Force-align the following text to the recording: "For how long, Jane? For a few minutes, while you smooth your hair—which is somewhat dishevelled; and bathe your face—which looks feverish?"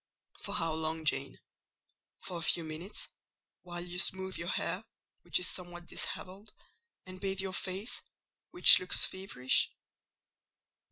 "For 0.41 0.55
how 0.55 0.73
long, 0.73 1.05
Jane? 1.05 1.39
For 2.21 2.39
a 2.39 2.41
few 2.41 2.63
minutes, 2.63 3.07
while 3.61 3.85
you 3.85 3.99
smooth 3.99 4.35
your 4.35 4.47
hair—which 4.47 5.37
is 5.39 5.47
somewhat 5.47 5.85
dishevelled; 5.85 6.51
and 7.05 7.21
bathe 7.21 7.39
your 7.39 7.53
face—which 7.53 8.79
looks 8.79 9.05
feverish?" 9.05 9.69